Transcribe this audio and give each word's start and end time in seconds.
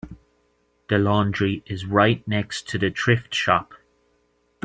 The 0.89 0.97
laundry 0.97 1.61
is 1.67 1.85
right 1.85 2.27
next 2.27 2.67
to 2.69 2.79
the 2.79 2.89
thrift 2.89 3.35
shop. 3.35 3.75